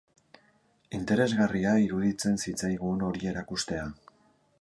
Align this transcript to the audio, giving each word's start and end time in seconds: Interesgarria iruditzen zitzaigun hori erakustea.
Interesgarria 0.99 1.73
iruditzen 1.83 2.39
zitzaigun 2.45 3.05
hori 3.09 3.31
erakustea. 3.33 3.85